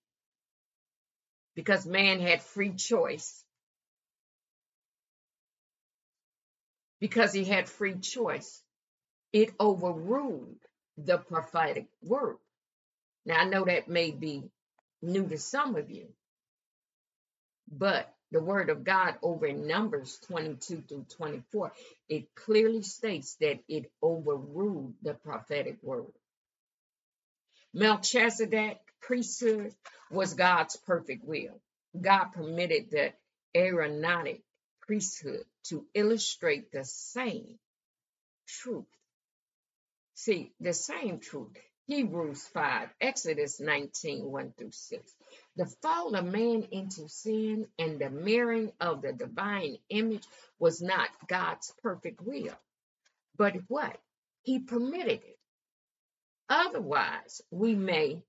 because 1.56 1.86
man 1.86 2.20
had 2.20 2.42
free 2.42 2.74
choice, 2.74 3.41
because 7.02 7.34
he 7.34 7.44
had 7.44 7.68
free 7.68 7.96
choice, 7.96 8.62
it 9.34 9.52
overruled 9.60 10.60
the 10.98 11.18
prophetic 11.18 11.88
word. 12.04 12.38
Now, 13.26 13.42
I 13.42 13.46
know 13.46 13.66
that 13.66 13.90
may 13.90 14.12
be 14.12 14.50
new 15.02 15.28
to 15.28 15.38
some 15.38 15.76
of 15.76 15.90
you, 15.90 16.08
but 17.72 18.14
the 18.32 18.42
word 18.42 18.70
of 18.70 18.84
God 18.84 19.16
over 19.22 19.46
in 19.48 19.68
Numbers 19.68 20.20
22 20.28 20.84
through 20.88 21.06
24, 21.18 21.74
it 22.08 22.34
clearly 22.36 22.84
states 22.84 23.36
that 23.42 23.60
it 23.68 23.92
overruled 24.02 24.94
the 25.02 25.16
prophetic 25.16 25.78
word. 25.82 26.14
Melchizedek 27.74 28.80
priesthood 29.02 29.74
was 30.12 30.34
God's 30.36 30.76
perfect 30.78 31.26
will. 31.26 31.60
God 32.00 32.26
permitted 32.26 32.92
the 32.92 33.14
Aaronic 33.56 34.42
priesthood 34.82 35.46
to 35.66 35.86
illustrate 35.94 36.72
the 36.72 36.84
same 36.84 37.60
truth. 38.48 38.86
See, 40.16 40.54
the 40.60 40.74
same 40.74 41.20
truth. 41.20 41.58
Hebrews 41.88 42.48
5, 42.54 42.90
Exodus 43.02 43.60
19, 43.60 44.32
1 44.32 44.54
through 44.58 44.72
6. 44.72 45.14
The 45.58 45.66
fall 45.82 46.16
of 46.16 46.26
man 46.26 46.68
into 46.72 47.10
sin 47.10 47.68
and 47.78 48.00
the 48.00 48.10
mirroring 48.10 48.72
of 48.80 49.02
the 49.02 49.14
divine 49.14 49.78
image 49.90 50.24
was 50.60 50.82
not 50.82 51.10
God's 51.28 51.74
perfect 51.82 52.22
will. 52.22 52.56
But 53.38 53.56
what? 53.68 53.98
He 54.44 54.60
permitted 54.60 55.22
it. 55.24 55.38
Otherwise, 56.50 57.42
we 57.52 57.76
may 57.76 58.24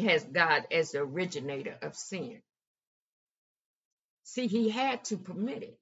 has 0.00 0.24
God 0.24 0.66
as 0.70 0.92
the 0.92 1.00
originator 1.00 1.76
of 1.82 1.96
sin. 1.96 2.40
See, 4.24 4.46
he 4.46 4.70
had 4.70 5.04
to 5.06 5.16
permit 5.18 5.62
it. 5.62 5.78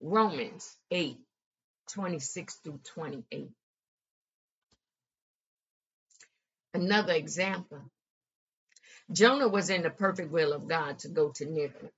Romans 0.00 0.76
8, 0.90 1.18
26 1.92 2.54
through 2.56 2.80
28. 2.84 3.50
Another 6.74 7.12
example 7.14 7.82
Jonah 9.12 9.48
was 9.48 9.70
in 9.70 9.82
the 9.82 9.90
perfect 9.90 10.30
will 10.30 10.52
of 10.52 10.68
God 10.68 11.00
to 11.00 11.08
go 11.08 11.30
to 11.36 11.44
Nineveh. 11.44 11.90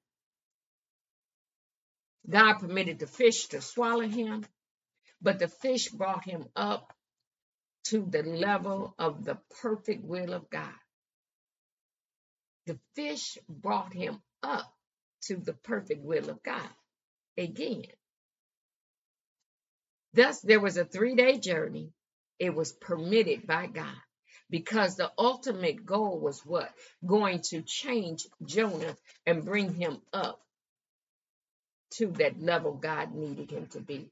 God 2.29 2.55
permitted 2.55 2.99
the 2.99 3.07
fish 3.07 3.49
to 3.49 3.61
swallow 3.61 4.09
him, 4.09 4.45
but 5.23 5.39
the 5.39 5.49
fish 5.49 5.89
brought 5.89 6.25
him 6.25 6.47
up 6.57 6.93
to 7.85 8.07
the 8.11 8.23
level 8.23 8.95
of 8.99 9.25
the 9.25 9.39
perfect 9.61 10.05
will 10.05 10.33
of 10.33 10.49
God. 10.51 10.73
The 12.67 12.79
fish 12.97 13.39
brought 13.49 13.93
him 13.93 14.21
up 14.45 14.73
to 15.25 15.37
the 15.37 15.55
perfect 15.55 16.05
will 16.05 16.31
of 16.31 16.43
God 16.45 16.69
again. 17.39 17.85
Thus, 20.15 20.41
there 20.41 20.61
was 20.61 20.77
a 20.77 20.85
three 20.87 21.17
day 21.17 21.39
journey. 21.39 21.91
It 22.39 22.55
was 22.55 22.73
permitted 22.73 23.47
by 23.47 23.67
God 23.69 23.97
because 24.51 24.97
the 24.97 25.13
ultimate 25.19 25.87
goal 25.87 26.21
was 26.21 26.41
what? 26.47 26.71
Going 27.07 27.41
to 27.51 27.63
change 27.63 28.27
Jonah 28.45 28.97
and 29.27 29.45
bring 29.45 29.75
him 29.75 30.01
up 30.13 30.41
to 31.93 32.09
that 32.13 32.41
level 32.41 32.75
God 32.75 33.15
needed 33.15 33.51
him 33.51 33.67
to 33.69 33.81
be. 33.81 34.11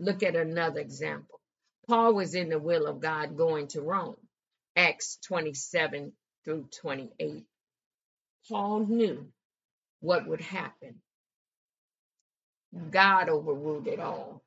Look 0.00 0.22
at 0.22 0.36
another 0.36 0.80
example. 0.80 1.40
Paul 1.88 2.14
was 2.14 2.34
in 2.34 2.50
the 2.50 2.58
will 2.58 2.86
of 2.86 3.00
God 3.00 3.36
going 3.36 3.68
to 3.68 3.82
Rome, 3.82 4.16
Acts 4.76 5.18
27 5.26 6.12
through 6.44 6.68
28. 6.80 7.44
Paul 8.48 8.80
knew 8.86 9.28
what 10.00 10.26
would 10.28 10.40
happen. 10.42 10.96
God 12.90 13.28
overruled 13.28 13.88
it 13.88 14.00
all. 14.00 14.42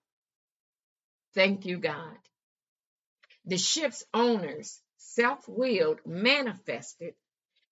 Thank 1.36 1.66
you, 1.66 1.78
God. 1.80 2.18
The 3.46 3.58
ship's 3.58 4.06
owners, 4.14 4.82
self 4.98 5.48
willed, 5.48 6.00
manifested, 6.06 7.16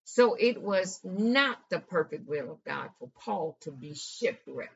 so 0.04 0.34
it 0.34 0.62
was 0.62 1.00
not 1.04 1.58
the 1.70 1.80
perfect 1.80 2.28
will 2.28 2.52
of 2.52 2.64
God 2.64 2.90
for 2.98 3.10
Paul 3.24 3.58
to 3.62 3.72
be 3.72 3.94
shipwrecked. 3.94 4.74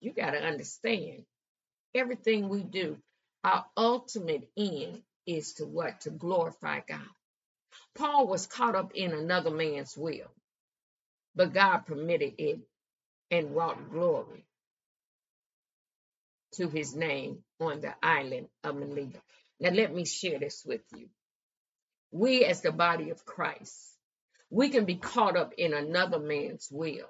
You 0.00 0.12
got 0.12 0.32
to 0.32 0.38
understand 0.44 1.24
everything 1.94 2.48
we 2.48 2.62
do, 2.62 2.98
our 3.44 3.66
ultimate 3.76 4.48
end 4.56 5.02
is 5.26 5.54
to 5.54 5.66
what? 5.66 6.02
To 6.02 6.10
glorify 6.10 6.80
God. 6.88 7.00
Paul 7.96 8.28
was 8.28 8.46
caught 8.46 8.76
up 8.76 8.92
in 8.94 9.12
another 9.12 9.50
man's 9.50 9.96
will, 9.96 10.30
but 11.36 11.54
God 11.54 11.80
permitted 11.86 12.34
it 12.38 12.60
and 13.30 13.54
wrought 13.56 13.90
glory 13.92 14.44
to 16.54 16.68
his 16.68 16.94
name 16.96 17.38
on 17.60 17.80
the 17.80 17.94
island 18.02 18.48
of 18.64 18.76
Melita. 18.76 19.20
Now, 19.60 19.70
let 19.70 19.94
me 19.94 20.04
share 20.06 20.38
this 20.38 20.64
with 20.66 20.82
you. 20.96 21.08
We, 22.12 22.44
as 22.44 22.62
the 22.62 22.72
body 22.72 23.10
of 23.10 23.24
Christ, 23.26 23.76
we 24.50 24.70
can 24.70 24.84
be 24.86 24.96
caught 24.96 25.36
up 25.36 25.54
in 25.58 25.74
another 25.74 26.20
man's 26.20 26.68
will, 26.72 27.08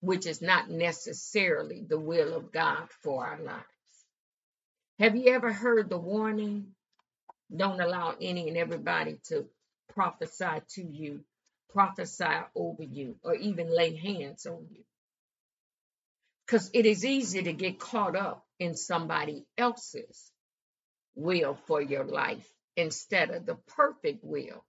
which 0.00 0.26
is 0.26 0.42
not 0.42 0.70
necessarily 0.70 1.84
the 1.88 2.00
will 2.00 2.34
of 2.34 2.52
God 2.52 2.88
for 3.02 3.26
our 3.26 3.40
lives. 3.40 3.64
Have 5.00 5.16
you 5.16 5.34
ever 5.34 5.52
heard 5.52 5.90
the 5.90 5.98
warning? 5.98 6.68
Don't 7.54 7.80
allow 7.80 8.14
any 8.20 8.48
and 8.48 8.56
everybody 8.58 9.18
to 9.28 9.46
prophesy 9.94 10.62
to 10.70 10.82
you, 10.84 11.20
prophesy 11.76 12.24
over 12.54 12.82
you, 12.82 13.16
or 13.22 13.34
even 13.34 13.68
lay 13.68 13.94
hands 13.94 14.46
on 14.46 14.66
you. 14.70 14.82
Because 16.46 16.70
it 16.72 16.86
is 16.86 17.04
easy 17.04 17.42
to 17.42 17.52
get 17.52 17.78
caught 17.78 18.16
up 18.16 18.46
in 18.58 18.74
somebody 18.74 19.44
else's 19.58 20.32
will 21.14 21.58
for 21.66 21.82
your 21.82 22.04
life 22.04 22.48
instead 22.78 23.28
of 23.28 23.44
the 23.44 23.56
perfect 23.76 24.24
will 24.24 24.64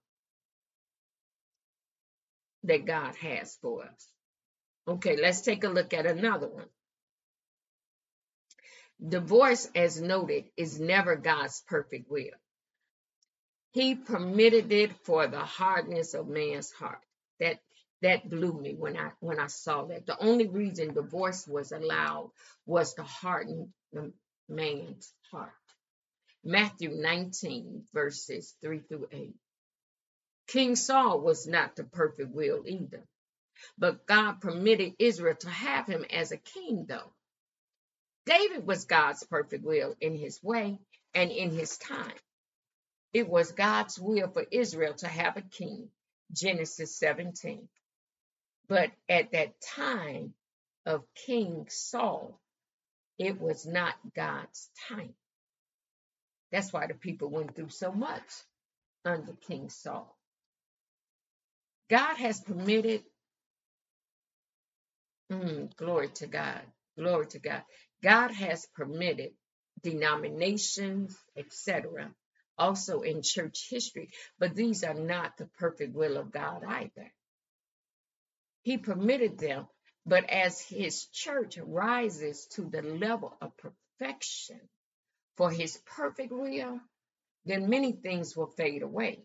that 2.64 2.84
God 2.84 3.14
has 3.16 3.56
for 3.62 3.84
us. 3.84 4.08
Okay, 4.86 5.16
let's 5.16 5.40
take 5.40 5.64
a 5.64 5.68
look 5.68 5.94
at 5.94 6.04
another 6.04 6.48
one. 6.48 6.68
Divorce, 9.06 9.66
as 9.74 9.98
noted, 9.98 10.44
is 10.58 10.78
never 10.78 11.16
God's 11.16 11.62
perfect 11.68 12.10
will. 12.10 12.36
He 13.72 13.94
permitted 13.94 14.72
it 14.72 14.96
for 15.04 15.26
the 15.26 15.40
hardness 15.44 16.14
of 16.14 16.28
man's 16.28 16.72
heart. 16.72 17.00
That 17.40 17.60
that 18.02 18.28
blew 18.30 18.52
me 18.52 18.74
when 18.74 18.96
I 18.96 19.12
when 19.20 19.40
I 19.40 19.48
saw 19.48 19.84
that. 19.86 20.06
The 20.06 20.18
only 20.18 20.48
reason 20.48 20.94
divorce 20.94 21.46
was 21.46 21.72
allowed 21.72 22.30
was 22.66 22.94
to 22.94 23.02
harden 23.02 23.74
the 23.92 24.12
man's 24.48 25.12
heart. 25.30 25.52
Matthew 26.44 26.90
19 26.90 27.86
verses 27.92 28.54
3 28.62 28.80
through 28.80 29.08
8. 29.12 29.34
King 30.48 30.76
Saul 30.76 31.20
was 31.20 31.46
not 31.46 31.76
the 31.76 31.84
perfect 31.84 32.34
will 32.34 32.62
either, 32.66 33.04
but 33.78 34.06
God 34.06 34.40
permitted 34.40 34.94
Israel 34.98 35.36
to 35.36 35.50
have 35.50 35.86
him 35.86 36.04
as 36.10 36.32
a 36.32 36.38
king 36.38 36.86
though. 36.88 37.12
David 38.26 38.66
was 38.66 38.84
God's 38.86 39.24
perfect 39.24 39.64
will 39.64 39.96
in 40.00 40.16
his 40.16 40.42
way 40.42 40.78
and 41.14 41.30
in 41.30 41.50
his 41.50 41.76
time. 41.78 42.12
It 43.12 43.28
was 43.28 43.52
God's 43.52 43.98
will 43.98 44.28
for 44.28 44.44
Israel 44.50 44.94
to 44.94 45.08
have 45.08 45.36
a 45.36 45.42
king. 45.42 45.88
Genesis 46.32 46.96
17. 46.98 47.68
But 48.68 48.90
at 49.08 49.32
that 49.32 49.60
time 49.60 50.34
of 50.86 51.02
King 51.14 51.66
Saul, 51.70 52.40
it 53.18 53.40
was 53.40 53.66
not 53.66 53.94
God's 54.14 54.70
time. 54.88 55.14
That's 56.52 56.72
why 56.72 56.86
the 56.86 56.94
people 56.94 57.28
went 57.30 57.54
through 57.56 57.70
so 57.70 57.92
much 57.92 58.22
under 59.04 59.32
King 59.48 59.68
Saul. 59.70 60.16
God 61.90 62.16
has 62.16 62.40
permitted, 62.40 63.02
mm, 65.32 65.74
glory 65.76 66.08
to 66.16 66.26
God, 66.26 66.60
glory 66.98 67.26
to 67.28 67.38
God. 67.38 67.62
God 68.02 68.30
has 68.32 68.66
permitted 68.74 69.32
denominations, 69.82 71.16
etc., 71.36 72.10
also 72.58 73.00
in 73.00 73.22
church 73.22 73.68
history, 73.70 74.10
but 74.38 74.54
these 74.54 74.84
are 74.84 74.94
not 74.94 75.36
the 75.36 75.46
perfect 75.58 75.94
will 75.94 76.16
of 76.16 76.30
God 76.32 76.64
either. 76.66 77.12
He 78.62 78.78
permitted 78.78 79.38
them, 79.38 79.66
but 80.04 80.28
as 80.28 80.60
his 80.60 81.06
church 81.06 81.58
rises 81.58 82.46
to 82.52 82.62
the 82.62 82.82
level 82.82 83.36
of 83.40 83.52
perfection 83.56 84.60
for 85.36 85.50
his 85.50 85.78
perfect 85.86 86.32
will, 86.32 86.80
then 87.44 87.70
many 87.70 87.92
things 87.92 88.36
will 88.36 88.48
fade 88.48 88.82
away. 88.82 89.20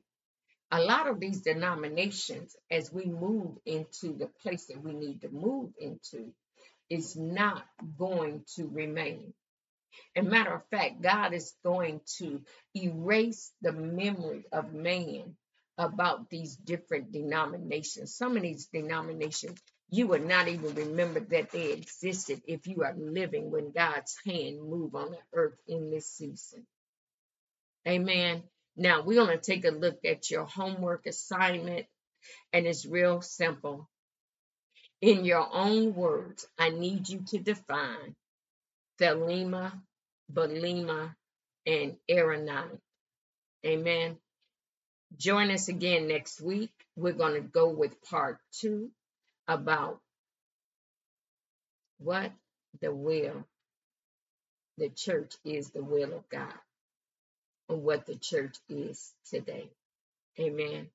A 0.71 0.81
lot 0.81 1.07
of 1.07 1.19
these 1.19 1.41
denominations, 1.41 2.55
as 2.71 2.91
we 2.91 3.05
move 3.05 3.57
into 3.65 4.13
the 4.17 4.27
place 4.41 4.65
that 4.67 4.81
we 4.81 4.93
need 4.93 5.21
to 5.21 5.29
move 5.29 5.71
into, 5.77 6.33
is 6.89 7.15
not 7.15 7.63
going 7.97 8.43
to 8.55 8.67
remain. 8.67 9.33
And 10.15 10.29
matter 10.29 10.53
of 10.53 10.65
fact, 10.69 11.01
God 11.01 11.33
is 11.33 11.53
going 11.63 12.01
to 12.17 12.41
erase 12.75 13.51
the 13.61 13.71
memory 13.71 14.45
of 14.51 14.73
man 14.73 15.35
about 15.77 16.29
these 16.29 16.55
different 16.55 17.11
denominations. 17.11 18.15
Some 18.15 18.35
of 18.37 18.43
these 18.43 18.67
denominations, 18.67 19.59
you 19.89 20.07
would 20.07 20.25
not 20.25 20.47
even 20.47 20.75
remember 20.75 21.19
that 21.19 21.51
they 21.51 21.71
existed 21.71 22.41
if 22.47 22.67
you 22.67 22.83
are 22.83 22.95
living 22.95 23.51
when 23.51 23.71
God's 23.71 24.15
hand 24.25 24.61
move 24.61 24.95
on 24.95 25.11
the 25.11 25.19
earth 25.33 25.59
in 25.67 25.89
this 25.89 26.07
season. 26.07 26.65
Amen. 27.87 28.43
Now 28.75 29.01
we're 29.01 29.25
going 29.25 29.37
to 29.37 29.43
take 29.43 29.65
a 29.65 29.71
look 29.71 30.05
at 30.05 30.31
your 30.31 30.45
homework 30.45 31.05
assignment, 31.05 31.85
and 32.51 32.65
it's 32.65 32.85
real 32.85 33.21
simple. 33.21 33.89
In 35.01 35.25
your 35.25 35.47
own 35.51 35.93
words, 35.95 36.47
I 36.57 36.69
need 36.69 37.09
you 37.09 37.23
to 37.27 37.39
define 37.39 38.15
Thelema, 38.99 39.73
Belema, 40.31 41.15
and 41.65 41.97
Aeronite. 42.09 42.79
Amen. 43.65 44.17
Join 45.17 45.51
us 45.51 45.67
again 45.69 46.07
next 46.07 46.41
week. 46.41 46.71
We're 46.95 47.13
going 47.13 47.35
to 47.35 47.47
go 47.47 47.69
with 47.69 48.01
part 48.03 48.39
two 48.51 48.91
about 49.47 49.99
what 51.99 52.31
the 52.81 52.93
will, 52.93 53.45
the 54.77 54.89
church 54.89 55.35
is 55.45 55.69
the 55.69 55.83
will 55.83 56.13
of 56.13 56.27
God, 56.29 56.53
and 57.69 57.83
what 57.83 58.05
the 58.05 58.15
church 58.15 58.57
is 58.69 59.11
today. 59.29 59.69
Amen. 60.39 60.87